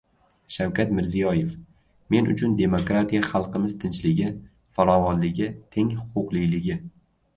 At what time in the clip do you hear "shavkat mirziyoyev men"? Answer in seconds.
0.53-2.31